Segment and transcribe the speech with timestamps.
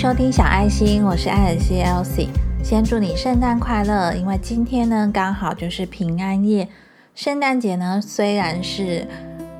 [0.00, 2.30] 收听小爱心，我是艾尔西 Elsie。
[2.64, 6.66] 先祝你圣诞快乐，因为今天呢刚好就是平安夜。
[7.14, 9.06] 圣诞节呢虽然是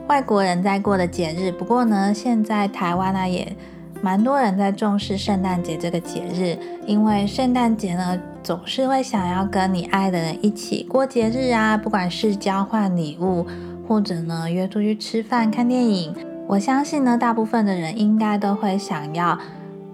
[0.08, 3.54] 外国人在过的节日，不过呢现在台湾呢也
[4.00, 13.46] 蛮多人在重视圣诞节这个节日，因为圣诞节呢总是会想要跟你爱的人一起过节日啊，不管是交换礼物，
[13.86, 16.14] 或者呢约出去吃饭、看电影。
[16.48, 19.38] 我相信呢，大部分的人应该都会想要。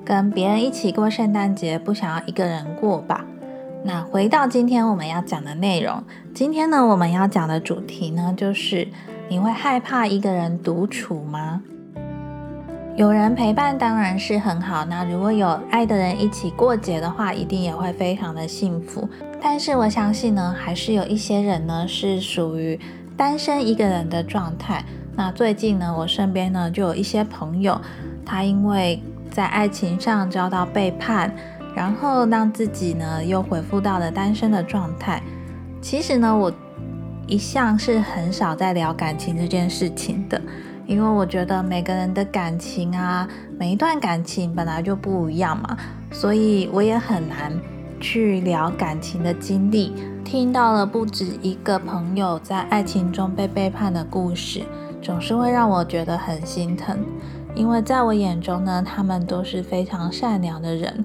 [0.06, 3.24] 跟别人一起过圣诞节，不想要一个人过吧？
[3.82, 6.00] 那回到今天我们要讲的内容，
[6.32, 8.86] 今天呢我们要讲的主题呢，就是
[9.28, 11.60] 你会害怕一个人独处吗？
[12.94, 19.08] 有人陪伴当然是很好，那如果有爱的人一起过节的话，一定也会非常的幸福。
[19.42, 22.78] 但是我相信呢，还是有一些人呢是属于
[23.16, 24.84] 单身一个人的状态。
[25.16, 27.80] 那最近呢，我身边呢就有一些朋友，
[28.24, 29.02] 他因为
[29.36, 31.30] 在爱情上遭到背叛，
[31.74, 35.22] 然后让自己呢又恢复到了单身的状态。
[35.82, 36.50] 其实呢，我
[37.26, 40.40] 一向是很少在聊感情这件事情的，
[40.86, 43.28] 因为我觉得每个人的感情啊，
[43.58, 45.76] 每一段感情本来就不一样嘛，
[46.10, 47.52] 所以我也很难
[48.00, 49.92] 去聊感情的经历。
[50.24, 54.62] 听到了不止一个朋友在爱情中被背叛的故事，
[55.02, 56.98] 总是会让我觉得很心疼。
[57.56, 61.04] 因为在我眼中呢，他们都是非常善良的人，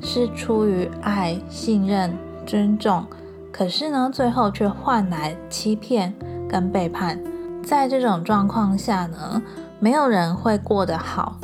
[0.00, 2.10] 是出于爱、信任、
[2.46, 3.04] 尊重，
[3.52, 6.14] 可是呢，最后却换来欺骗
[6.48, 7.18] 跟背叛。
[7.64, 9.42] 在这种状况下呢，
[9.80, 11.36] 没有人会过得好，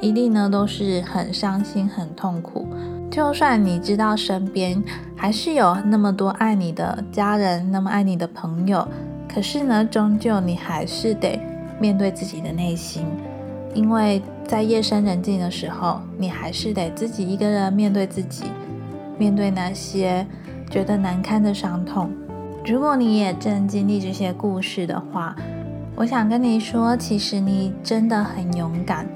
[0.00, 2.66] 一定呢都是很伤心、很痛苦。
[3.10, 4.82] 就算你知道身边
[5.16, 8.86] 还是有那么多爱你的家人，那么爱你的朋友，
[9.32, 11.40] 可是呢，终究你还是得
[11.80, 13.06] 面对自己的内心。
[13.74, 18.44] 因为在夜深人静的时候，你还是得自己一个人面对自己，
[19.18, 20.26] 面对那些
[20.68, 22.10] 觉得难堪的伤痛。
[22.66, 25.34] 如果你也正经历这些故事的话，
[25.94, 29.06] 我想跟你说，其实你真的很勇敢。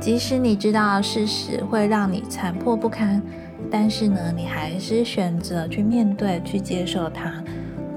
[0.00, 3.22] 即使你知道事实会让你残破不堪，
[3.70, 7.32] 但是呢，你还是选择去面对、去接受它。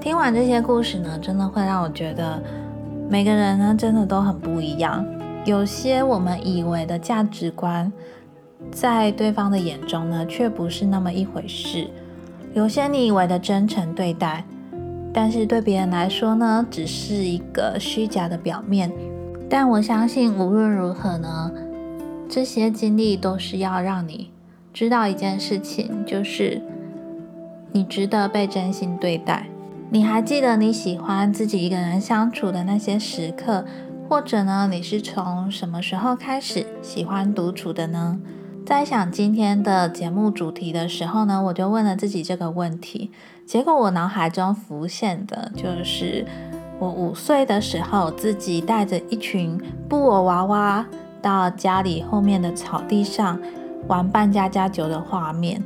[0.00, 2.42] 听完这些故事呢，真的会让我觉得，
[3.10, 5.04] 每个人呢，真的都很不一样。
[5.48, 7.90] 有些我们以为的价值观，
[8.70, 11.88] 在对方的眼中呢，却不是那么一回事。
[12.52, 14.44] 有些你以为的真诚对待，
[15.10, 18.92] 但是对别人来说呢，只是一个虚假的表面。
[19.48, 21.50] 但我相信，无论如何呢，
[22.28, 24.30] 这些经历都是要让你
[24.74, 26.60] 知道一件事情，就是
[27.72, 29.46] 你值得被真心对待。
[29.88, 33.64] 你还记得你喜欢自己一个人相处的那些时刻？
[34.08, 38.18] 或者呢，你是从什么时候开始喜欢独处的呢？
[38.64, 43.10] 在想今天的节目主题的时候呢，我就问了自己这个问题。
[43.44, 46.24] 结果我脑海中浮现的就是
[46.78, 50.86] 我五岁的时候，自己带着一群布偶娃娃
[51.20, 53.38] 到家里后面的草地上
[53.88, 55.62] 玩扮家家酒的画面。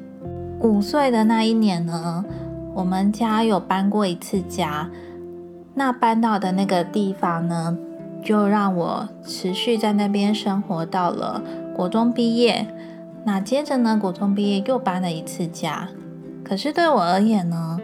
[0.61, 2.25] 五岁的那一年呢，
[2.75, 4.91] 我们家有搬过一次家，
[5.75, 7.79] 那搬到的那个地方呢？
[8.23, 11.43] 就让我持续在那边生活到了
[11.75, 12.67] 国中毕业。
[13.25, 15.89] 那接着呢，国中毕业又搬了一次家。
[16.45, 17.79] 可是对我而言呢，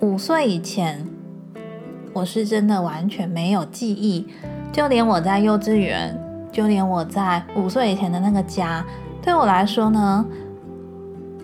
[0.00, 1.06] 五岁以前，
[2.12, 4.26] 我是真的完全没有记忆。
[4.72, 6.18] 就连我在幼稚园，
[6.52, 8.84] 就连我在五岁以前的那个家，
[9.22, 10.24] 对我来说呢，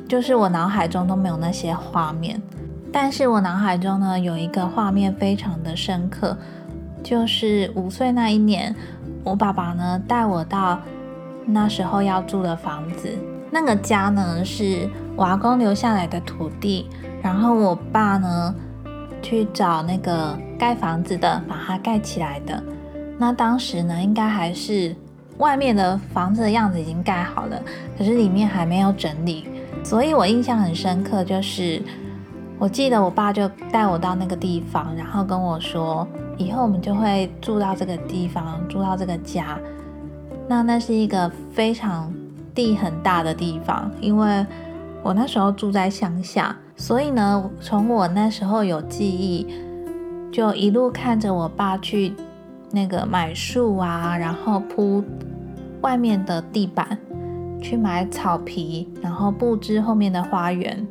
[0.07, 2.41] 就是我脑海中都没有那些画面。
[2.93, 6.37] 但是我脑海中呢，有一个画面非常的深刻。
[7.05, 8.75] 就是五岁那一年，
[9.23, 10.81] 我爸爸呢带我到
[11.45, 13.11] 那时候要住的房子。
[13.51, 16.89] 那个家呢是瓦工留下来的土地，
[17.23, 18.55] 然后我爸呢
[19.21, 22.61] 去找那个盖房子的，把它盖起来的。
[23.19, 24.97] 那当时呢，应该还是
[25.37, 27.63] 外面的房子的样子已经盖好了，
[27.99, 29.47] 可是里面还没有整理。
[29.85, 31.81] 所以我印象很深刻，就是
[32.59, 36.09] 我记得我爸就带我到那个地方，然后跟我说。
[36.37, 39.59] 以后我们就会住到这个地方，住到这个家。
[40.49, 42.13] 那那是一个非常
[42.55, 44.45] 地很大的地方，因为
[45.03, 49.47] 我那时候住在乡下，所以呢，从我那时候有记忆，
[50.31, 52.13] 就一路看着我爸去
[52.71, 55.03] 那个买树啊，然后铺
[55.81, 56.99] 外面的地板，
[57.63, 60.87] 去买草皮，然后布置后面的花园。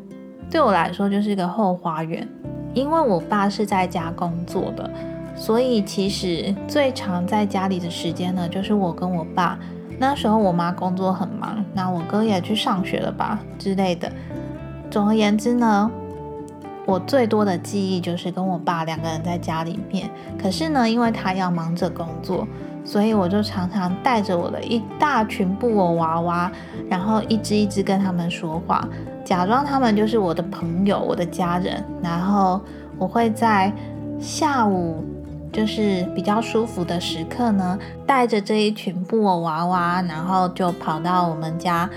[0.49, 2.27] 对我来说就是一个后花园，
[2.73, 4.89] 因为我爸是在家工作的。
[5.35, 9.57] 所以其实最常在家里的时间呢，就是我跟我爸。
[9.99, 14.11] 那时候我妈工作很忙，那我哥也去上学了吧之类的。
[14.89, 15.89] 总而言之呢，
[16.85, 20.09] 我最多的记忆就是跟我爸两个人在家里面。
[20.41, 22.47] 可是呢，因为他要忙着工作，
[22.83, 26.51] 所以我就常常带着我的一大群布偶娃娃，
[26.89, 28.87] 然后一只一只跟他们说话，
[29.23, 31.83] 假装他们就是我的朋友、我的家人。
[32.01, 32.59] 然后
[32.97, 33.71] 我会在
[34.19, 35.03] 下午。
[35.53, 37.77] 就是比较舒服的时刻呢，
[38.07, 41.87] 带着这一群布偶娃娃，然后就跑到我们家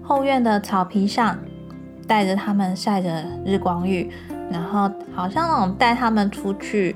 [0.00, 1.36] 后院的草皮上，
[2.06, 4.08] 带着他们晒着日光浴，
[4.48, 6.94] 然后好像那种带他们出去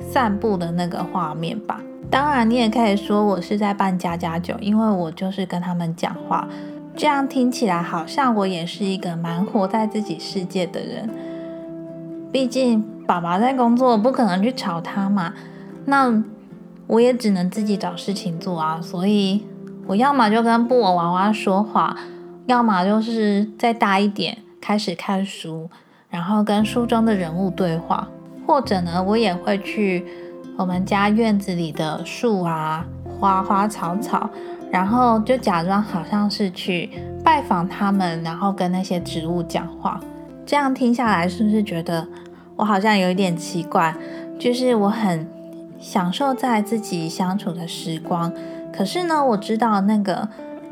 [0.00, 1.80] 散步的那个画面吧。
[2.10, 6.46] 当然，你也可以说我是在扮家家酒，因为我就是跟他们讲话，
[6.94, 11.08] 这样听起来好像我也是一个蛮活在自己世界的人。
[12.32, 12.84] 毕竟。
[13.08, 15.32] 爸爸在工作，不可能去吵他嘛。
[15.86, 16.22] 那
[16.86, 18.78] 我也只能自己找事情做啊。
[18.82, 19.46] 所以，
[19.86, 21.96] 我要么就跟布偶娃娃说话，
[22.44, 25.70] 要么就是再大一点，开始看书，
[26.10, 28.06] 然后跟书中的人物对话。
[28.46, 30.04] 或者呢，我也会去
[30.58, 32.84] 我们家院子里的树啊、
[33.18, 34.28] 花花草草，
[34.70, 36.90] 然后就假装好像是去
[37.24, 39.98] 拜访他们，然后跟那些植物讲话。
[40.48, 42.08] 这样听下来，是不是觉得？
[42.56, 43.94] 我好像有一点奇怪，
[44.38, 45.28] 就是我很
[45.78, 48.32] 享受在自己相处的时光，
[48.72, 50.26] 可是呢，我知道那个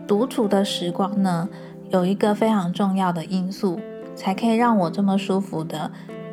[0.07, 1.47] 独处的时光呢，
[1.91, 3.79] 有一个非常重要的因素，
[4.15, 5.91] 才可以让我这么舒服的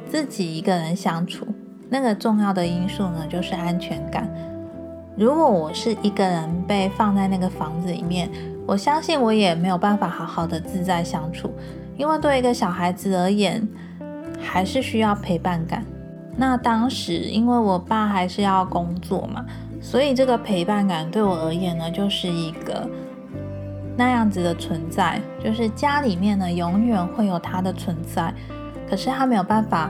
[0.10, 1.46] 自己一个人相处。
[1.90, 4.26] 那个重要的因素呢，就是安全感。
[5.18, 8.30] 如果我是一个人被放在那个房子里面，
[8.66, 11.52] 我相信我也没有办法好好的自在相处，
[11.98, 13.68] 因为对一个小孩子而言。
[14.46, 15.86] 还是需要陪伴感。
[16.36, 19.46] 那当时因为我爸还是要工作嘛，
[19.82, 22.86] 所以这个陪伴感对我而言呢，就是一个
[23.96, 28.34] 那样子的存在，就是家里面呢永远会有他的存在，
[28.90, 29.90] 可是他没有办法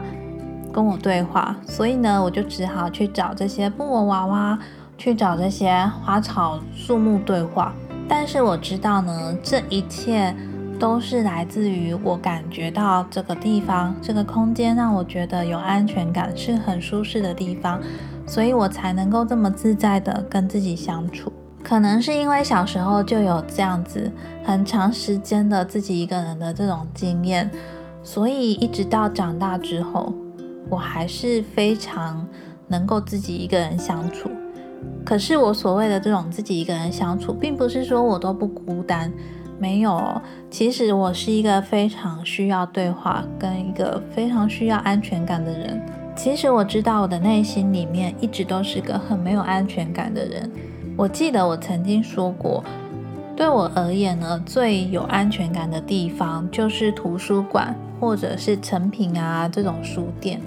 [0.71, 4.59] 跟我对话，所以呢，我就只好去找这些布偶娃娃，
[5.00, 7.73] 去找这些花草树木对话。
[8.07, 10.33] 但是我知道呢，这一切。
[10.80, 17.81] 都是来自于我感觉到这个地方、这个空间让我觉得有安全感，是很舒适的地方，
[18.25, 21.31] 所以我才能够这么自在的跟自己相处。
[21.64, 24.12] 可能是因为小时候就有这样子
[24.44, 27.50] 很长时间的自己一个人的这种经验，
[28.04, 30.14] 所以一直到长大之后，
[30.70, 32.28] 我还是非常
[32.68, 34.30] 能够自己一个人相处。
[35.06, 39.10] 可是我所谓的这种自己一个人相处，并不是说我都不孤单。
[39.59, 45.81] 没有，其实我是一个非常需要对话，跟一个非常需要安全感的人。
[46.15, 50.51] 其实我知道我的内心里面一直都是个很没有安全感的人。
[50.95, 52.63] 我记得我曾经说过，
[53.35, 60.39] 对我而言呢，最有安全感的地方就是图书馆或者是成品啊这种书店。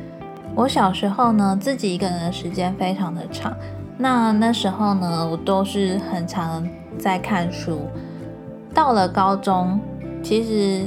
[0.55, 3.53] 我小时候呢，自己一个人的时间非常的长，
[3.99, 6.67] 那那时候呢，我都是很常
[6.97, 7.81] 在看书。
[8.77, 9.81] 到了高中，
[10.23, 10.87] 其实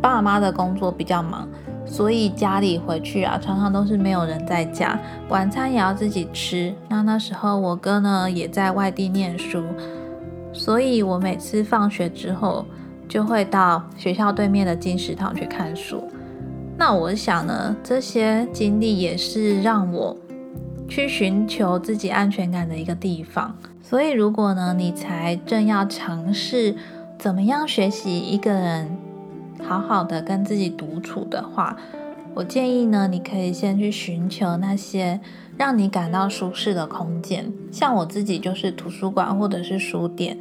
[0.00, 1.46] 爸妈的工作比较忙，
[1.84, 4.98] 所以家里回去啊，常常都是没有人在家，
[5.28, 6.74] 晚餐也要自己吃。
[6.88, 9.62] 那那时候我哥呢也在外地念书，
[10.50, 12.64] 所以我每次放学之后
[13.06, 16.02] 就会到学校对面的金石堂去看书。
[16.78, 20.16] 那我想呢，这些经历也是让我
[20.88, 23.54] 去寻求自己安全感的一个地方。
[23.94, 26.74] 所以，如果呢，你才正要尝试
[27.16, 28.90] 怎么样学习一个人
[29.62, 31.76] 好好的跟自己独处的话，
[32.34, 35.20] 我建议呢，你可以先去寻求那些
[35.56, 37.52] 让你感到舒适的空间。
[37.70, 40.36] 像我自己就是图书馆或者是书店。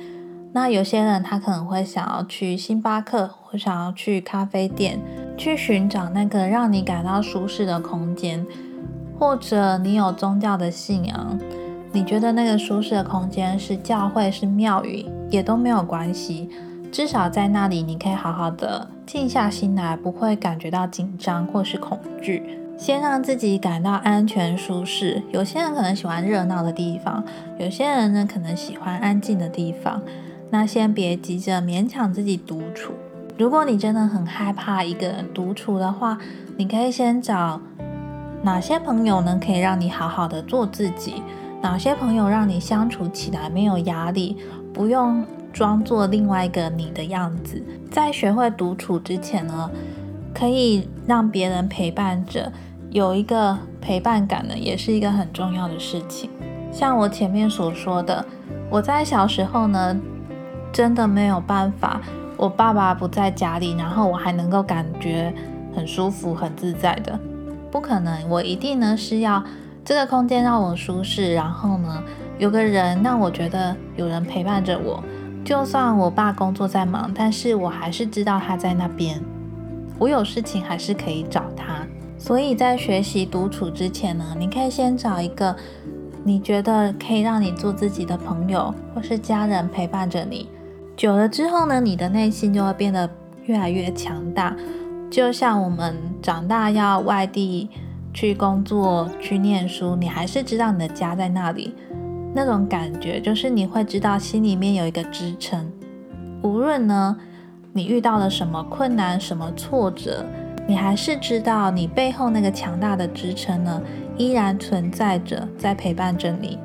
[0.53, 4.99] 那有些人他可能会想要去星巴克，或想要去咖啡店，
[5.37, 8.43] 去寻找那个让你感到舒适的空间，
[9.19, 11.39] 或者你有宗教的信仰。
[11.93, 16.49] 你觉得那个舒适的空间是教会是庙宇也都没有关系，
[16.91, 22.41] 至少在那里你可以好好的静下心来，不会感觉到紧张或是恐惧。
[22.75, 25.21] 先让自己感到安全舒适。
[25.31, 27.23] 有些人可能喜欢热闹的地方，
[27.59, 30.01] 有些人呢可能喜欢安静的地方。
[30.49, 32.93] 那先别急着勉强自己独处。
[33.37, 36.17] 如果你真的很害怕一个人独处的话，
[36.57, 37.61] 你可以先找
[38.41, 39.39] 哪些朋友呢？
[39.43, 41.21] 可以让你好好的做自己。
[41.63, 44.35] 哪些朋友让你相处起来没有压力，
[44.73, 47.63] 不用装作另外一个你的样子？
[47.89, 49.71] 在学会独处之前呢，
[50.35, 52.51] 可以让别人陪伴着，
[52.89, 56.29] 有一个陪伴感呢，也是一个很重要的事情。
[56.69, 58.25] 像我前面所说的，
[58.69, 59.97] 我在小时候呢，
[60.73, 62.01] 真的没有办法。
[62.35, 65.33] 我爸爸不在家里，然后我还能够感觉
[65.73, 67.17] 很舒服、很自在的，
[67.71, 68.29] 不可能。
[68.29, 69.41] 我一定呢是要
[69.85, 72.03] 这个空间让我舒适，然后呢
[72.37, 75.03] 有个人让我觉得有人陪伴着我。
[75.43, 79.21] 就算我爸工作在忙，但是我还是知道他在那边。
[79.99, 81.85] 我有事情还是可以找他。
[82.17, 85.53] 所以在学习独处之前呢，你可以先找一个
[86.23, 90.49] 你觉得可以让你做自己的朋友或是家人陪伴着你。
[90.95, 93.09] 久了之后呢，你的内心就会变得
[93.45, 94.55] 越来越强大。
[95.11, 97.69] 就像我们长大要外地
[98.13, 101.73] 去工作、去念书，你还是知道你的家在那里。
[102.35, 105.71] 那种感觉就是你会知道心里面有一个支撑。
[106.41, 107.15] 无论呢
[107.71, 110.25] 你遇到了什么困难、什么挫折，
[110.67, 113.81] 你还是知道你背后那个强大的支撑呢
[114.17, 116.57] 依然存在着，在陪伴着你。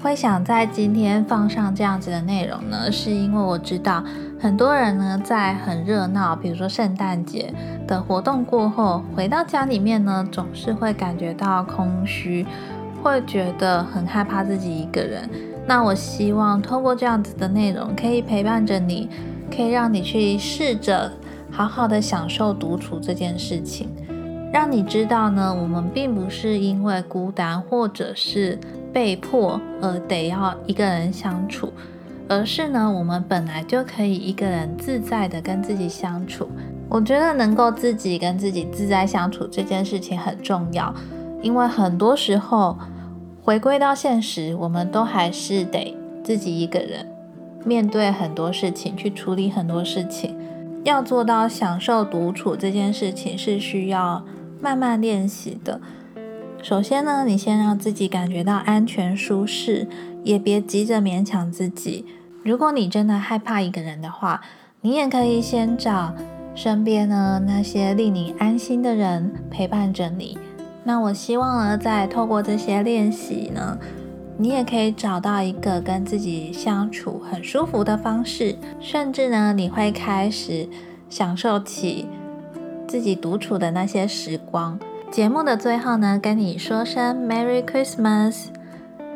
[0.00, 4.04] 会想在今天放上这样子的内容呢，是因为我知道
[4.40, 7.52] 很多人呢，在很热闹，比如说圣诞节
[7.86, 12.46] 的活动过后，回到家里面呢，总是会感觉到空虚，
[13.02, 15.28] 会觉得很害怕自己一个人。
[15.66, 19.10] 那我希望通过这样子的内容，可以陪伴着你，
[19.54, 21.10] 可以让你去试着
[21.50, 23.88] 好好的享受独处这件事情，
[24.52, 28.58] 让你知道呢，我们并不是因为孤单，或者是。
[28.90, 31.70] 被迫而得要一个人相处，
[32.28, 36.48] 而是呢，我们本来就可以一个人自在的跟自己相处。
[36.88, 40.94] 我觉得能够自己跟自己自在相处这件事情很重要，
[41.42, 42.78] 因为很多时候
[43.42, 47.06] 回归到现实，我们都还是得自己一个人
[47.64, 50.36] 面对很多事情，去处理很多事情。
[50.84, 54.24] 要做到享受独处这件事情，是需要
[54.60, 55.80] 慢慢练习的。
[56.62, 59.86] 首先呢，你先让自己感觉到安全舒适，
[60.24, 62.04] 也别急着勉强自己。
[62.44, 64.40] 如果你真的害怕一个人的话，
[64.80, 66.14] 你也可以先找
[66.54, 70.38] 身边呢那些令你安心的人陪伴着你。
[70.84, 73.76] 那我希望呢，在透过这些练习呢，
[74.38, 80.68] 你也可以找到一个跟自己相处很舒服的方式，甚至呢，你会开始
[81.10, 82.06] 享受起
[82.86, 84.78] 自己独处的那些时光。
[85.10, 88.46] 节目的最后呢，跟你说声 Merry Christmas。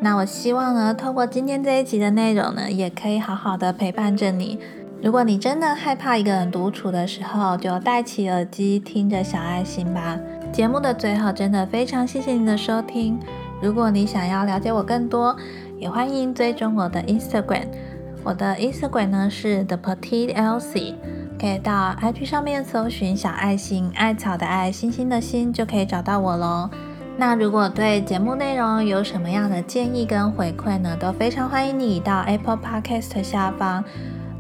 [0.04, 4.58] 那我希望呢，透过今天这一集的内容呢，也可以好好的陪伴着你。
[5.00, 10.18] 如果你真的害怕一个人独处的时候，就戴起耳机听着小爱心吧。
[10.52, 13.16] 节目的最后，真的非常谢谢你的收听。
[13.62, 15.36] 如果你想要了解我更多，
[15.78, 17.68] 也欢迎追踪我的 Instagram。
[18.24, 20.94] 我的 Instagram 呢是 The Petite Elsie。
[21.40, 26.68] 可以到 IG 上面搜寻小爱心，艾草的爱，星星的星，就可以找到我喽。
[27.18, 33.84] 那如果对节目内容有什么样的建议跟回馈呢，都非常欢迎你到 Apple Podcast 下方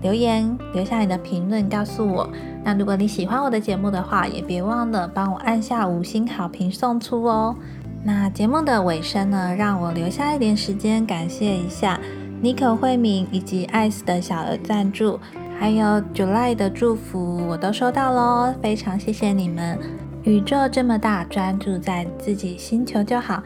[0.00, 2.28] 留言，留下你的评论，告诉我。
[2.64, 7.54] 那如果你喜欢我的节目的话，也别忘了帮我按下五星好评送出哦。
[8.02, 12.00] 那节目的尾声呢，让我留下一点时间，感谢一下
[12.40, 15.20] 妮可慧敏以及艾斯的小额赞助。
[15.62, 19.78] 还有 July 的祝福我都收到喽，非常谢谢你们。
[20.24, 23.40] 宇宙这么大，专注在自己星球就好。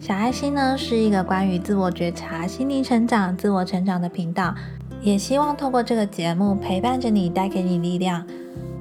[0.00, 4.54] 小爱心呢是一个关于自我觉察、心灵成长、自我成长的频道，
[5.02, 8.24] 也希望透过这个节目陪伴着你，带给你力量。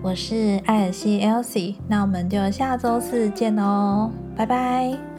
[0.01, 5.10] 我是艾尔西 Elsie，那我们就下周四见喽，拜拜。